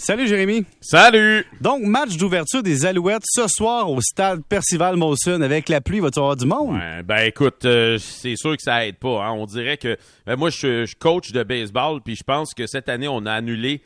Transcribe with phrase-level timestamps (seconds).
[0.00, 0.64] Salut Jérémy.
[0.80, 1.44] Salut.
[1.60, 5.40] Donc, match d'ouverture des Alouettes ce soir au stade Percival Molson.
[5.40, 6.76] Avec la pluie, va-tu avoir du monde?
[6.76, 9.24] Ouais, ben écoute, euh, c'est sûr que ça aide pas.
[9.24, 9.32] Hein.
[9.32, 9.96] On dirait que...
[10.24, 13.32] Ben, moi, je suis coach de baseball, puis je pense que cette année, on a
[13.32, 13.82] annulé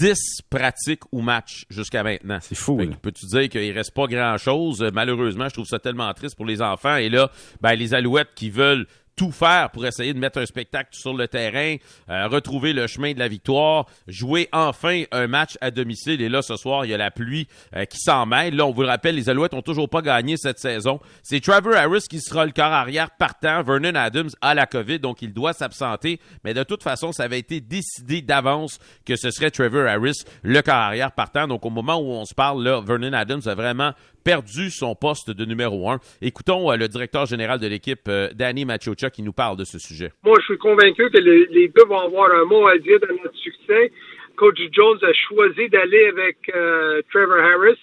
[0.00, 2.38] 10 pratiques ou matchs jusqu'à maintenant.
[2.40, 2.80] C'est fou.
[3.02, 4.88] Peux-tu dire qu'il reste pas grand-chose?
[4.94, 6.98] Malheureusement, je trouve ça tellement triste pour les enfants.
[6.98, 8.86] Et là, ben, les Alouettes qui veulent
[9.18, 11.76] tout faire pour essayer de mettre un spectacle sur le terrain,
[12.08, 16.22] euh, retrouver le chemin de la victoire, jouer enfin un match à domicile.
[16.22, 18.54] Et là, ce soir, il y a la pluie euh, qui s'en mêle.
[18.54, 21.00] Là, on vous le rappelle, les Alouettes ont toujours pas gagné cette saison.
[21.24, 23.62] C'est Trevor Harris qui sera le corps arrière partant.
[23.64, 26.20] Vernon Adams a la COVID, donc il doit s'absenter.
[26.44, 30.62] Mais de toute façon, ça avait été décidé d'avance que ce serait Trevor Harris le
[30.62, 31.48] corps arrière partant.
[31.48, 33.92] Donc au moment où on se parle, là, Vernon Adams a vraiment
[34.28, 36.00] perdu son poste de numéro un.
[36.20, 39.78] Écoutons euh, le directeur général de l'équipe, euh, Danny Machocha, qui nous parle de ce
[39.78, 40.12] sujet.
[40.22, 43.38] Moi, je suis convaincu que les, deux vont avoir un mot à dire dans notre
[43.38, 43.90] succès.
[44.36, 47.80] Coach Jones a choisi d'aller avec euh, Trevor Harris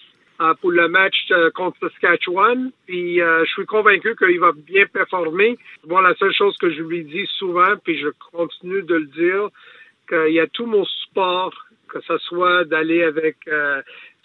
[0.60, 1.16] pour le match
[1.54, 2.70] contre Saskatchewan.
[2.86, 5.58] Puis je suis convaincu qu'il va bien performer.
[5.84, 9.48] Bon, la seule chose que je lui dis souvent, puis je continue de le dire,
[10.06, 11.54] qu'il y a tout mon support,
[11.88, 13.36] que ce soit d'aller avec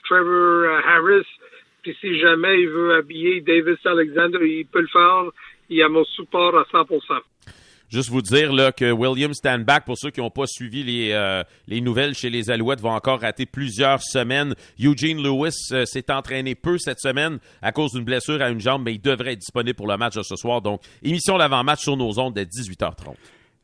[0.03, 1.25] Trevor Harris,
[1.81, 5.23] puis si jamais il veut habiller Davis Alexander, il peut le faire.
[5.69, 6.85] Il a mon support à 100
[7.89, 11.43] Juste vous dire là, que William Stanback, pour ceux qui n'ont pas suivi les, euh,
[11.67, 14.55] les nouvelles chez les Alouettes, va encore rater plusieurs semaines.
[14.79, 18.83] Eugene Lewis euh, s'est entraîné peu cette semaine à cause d'une blessure à une jambe,
[18.85, 20.61] mais il devrait être disponible pour le match de ce soir.
[20.61, 23.15] Donc, émission l'avant-match sur nos ondes dès 18h30.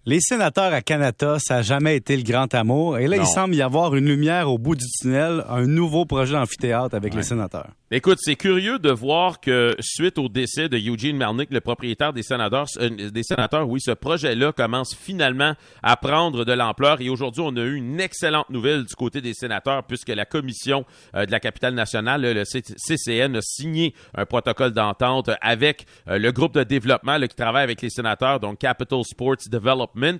[0.07, 2.97] Les sénateurs à Canada, ça n'a jamais été le grand amour.
[2.97, 6.31] Et là, il semble y avoir une lumière au bout du tunnel, un nouveau projet
[6.31, 7.71] d'amphithéâtre avec les sénateurs.
[7.89, 12.21] Écoute, c'est curieux de voir que suite au décès de Eugene Melnick, le propriétaire des
[12.21, 16.99] sénateurs, euh, des sénateurs, oui, ce projet-là commence finalement à prendre de l'ampleur.
[16.99, 20.83] Et aujourd'hui, on a eu une excellente nouvelle du côté des sénateurs puisque la commission
[21.15, 26.33] euh, de la capitale nationale, le CCN, a signé un protocole d'entente avec euh, le
[26.33, 30.17] groupe de développement qui travaille avec les sénateurs, donc Capital Sports Development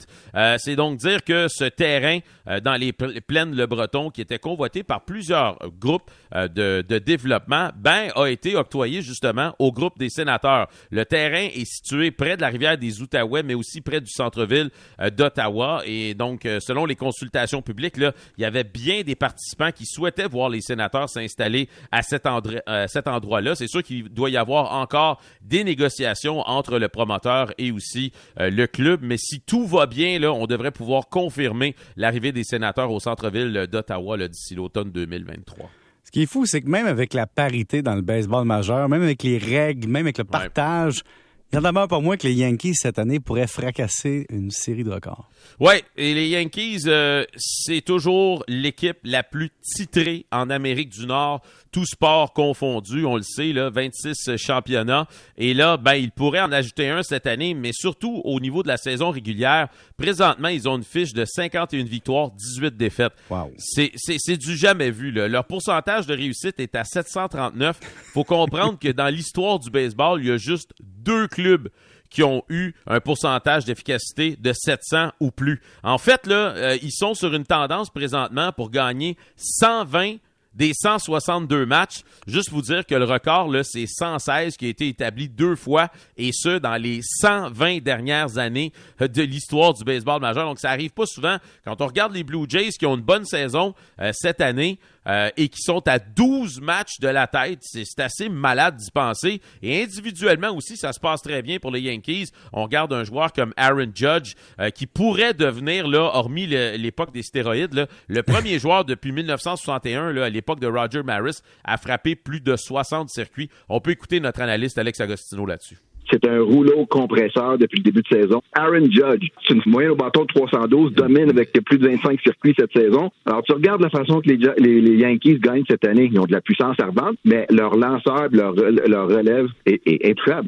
[0.57, 2.19] c'est donc dire que ce terrain
[2.63, 8.27] dans les plaines Le Breton, qui était convoité par plusieurs groupes de, développement, ben, a
[8.27, 10.67] été octroyé justement au groupe des sénateurs.
[10.91, 14.69] Le terrain est situé près de la rivière des Outaouais, mais aussi près du centre-ville
[15.15, 15.81] d'Ottawa.
[15.85, 20.49] Et donc, selon les consultations publiques, il y avait bien des participants qui souhaitaient voir
[20.49, 23.55] les sénateurs s'installer à cet, endroit-là.
[23.55, 28.65] C'est sûr qu'il doit y avoir encore des négociations entre le promoteur et aussi le
[28.65, 33.67] club, mais si tout va bien, on devrait pouvoir confirmer l'arrivée des sénateurs au centre-ville
[33.69, 35.69] d'Ottawa d'ici l'automne 2023.
[36.07, 39.01] Ce qui est fou, c'est que même avec la parité dans le baseball majeur, même
[39.01, 41.03] avec les règles, même avec le partage,
[41.51, 44.51] il y en a d'abord pas moins que les Yankees cette année pourraient fracasser une
[44.51, 45.29] série de records.
[45.61, 51.41] Oui, et les Yankees, euh, c'est toujours l'équipe la plus titrée en Amérique du Nord,
[51.71, 55.07] tout sport confondu, on le sait, là, 26 championnats.
[55.37, 58.67] Et là, ben, ils pourraient en ajouter un cette année, mais surtout au niveau de
[58.67, 59.69] la saison régulière.
[59.95, 63.13] Présentement, ils ont une fiche de 51 victoires, 18 défaites.
[63.29, 63.53] Wow.
[63.57, 65.11] C'est du jamais vu.
[65.11, 65.27] Là.
[65.27, 67.79] Leur pourcentage de réussite est à 739.
[68.13, 70.71] faut comprendre que dans l'histoire du baseball, il y a juste
[71.07, 71.69] deux clubs
[72.09, 75.61] qui ont eu un pourcentage d'efficacité de 700 ou plus.
[75.83, 80.17] En fait, là, euh, ils sont sur une tendance présentement pour gagner 120
[80.57, 82.01] des 162 matchs.
[82.25, 85.89] Juste vous dire que le record, là, c'est 116 qui a été établi deux fois,
[86.17, 90.45] et ce, dans les 120 dernières années de l'histoire du baseball majeur.
[90.45, 91.37] Donc, ça arrive pas souvent.
[91.63, 95.29] Quand on regarde les Blue Jays qui ont une bonne saison euh, cette année, euh,
[95.37, 97.59] et qui sont à 12 matchs de la tête.
[97.61, 99.41] C'est assez malade d'y penser.
[99.61, 102.31] Et individuellement aussi, ça se passe très bien pour les Yankees.
[102.51, 107.87] On regarde un joueur comme Aaron Judge euh, qui pourrait devenir, hormis l'époque des stéroïdes,
[108.07, 112.55] le premier joueur depuis 1961, là, à l'époque de Roger Maris, à frapper plus de
[112.55, 113.49] 60 circuits.
[113.69, 115.77] On peut écouter notre analyste Alex Agostino là-dessus.
[116.09, 118.41] C'est un rouleau compresseur depuis le début de saison.
[118.53, 122.55] Aaron Judge, c'est une moyenne au bâton de 312, domine avec plus de 25 circuits
[122.57, 123.11] cette saison.
[123.25, 126.09] Alors, tu regardes la façon que les, Yankees gagnent cette année.
[126.11, 130.47] Ils ont de la puissance ardente, mais leur lanceur, leur, leur relève est, est, faible.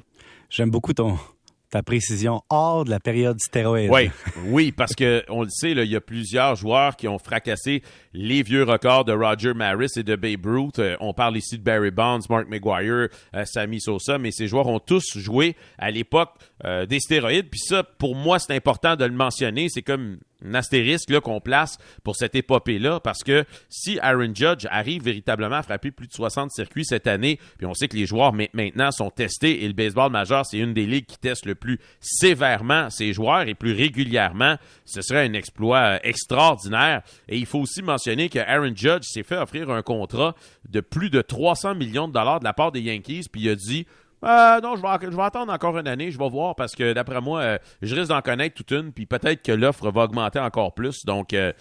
[0.50, 1.16] J'aime beaucoup ton,
[1.70, 3.90] ta précision hors de la période stéroïde.
[3.92, 4.10] Oui,
[4.46, 7.84] oui, parce que on le sait, il y a plusieurs joueurs qui ont fracassé
[8.14, 10.80] les vieux records de Roger Maris et de Babe Ruth.
[10.80, 14.68] Euh, on parle ici de Barry Bonds, Mark McGuire, euh, Sammy Sosa, mais ces joueurs
[14.68, 16.32] ont tous joué à l'époque
[16.66, 17.50] euh, des stéroïdes.
[17.50, 19.68] Puis ça, pour moi, c'est important de le mentionner.
[19.70, 24.66] C'est comme un astérisque là, qu'on place pour cette épopée-là, parce que si Aaron Judge
[24.70, 28.06] arrive véritablement à frapper plus de 60 circuits cette année, puis on sait que les
[28.06, 31.56] joueurs maintenant sont testés et le baseball majeur, c'est une des ligues qui teste le
[31.56, 34.56] plus sévèrement ses joueurs et plus régulièrement,
[34.86, 37.02] ce serait un exploit euh, extraordinaire.
[37.28, 40.36] Et il faut aussi mentionner que Aaron Judge s'est fait offrir un contrat
[40.70, 43.56] de plus de 300 millions de dollars de la part des Yankees, puis il a
[43.56, 43.86] dit
[44.24, 46.94] euh, non, je vais, je vais attendre encore une année, je vais voir parce que
[46.94, 50.40] d'après moi, euh, je risque d'en connaître toute une, puis peut-être que l'offre va augmenter
[50.40, 51.06] encore plus.
[51.06, 51.54] Donc, euh,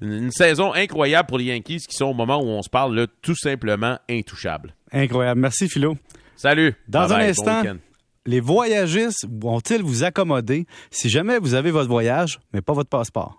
[0.00, 3.06] une saison incroyable pour les Yankees qui sont au moment où on se parle là,
[3.22, 4.74] tout simplement intouchables.
[4.92, 5.40] Incroyable.
[5.40, 5.96] Merci, Philo.
[6.36, 6.74] Salut.
[6.88, 7.62] Dans un instant,
[8.26, 13.38] les voyagistes vont-ils vous accommoder si jamais vous avez votre voyage, mais pas votre passeport?